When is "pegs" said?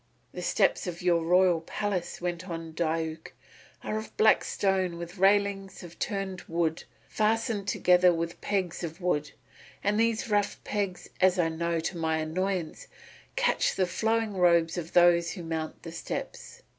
8.41-8.83, 10.63-11.07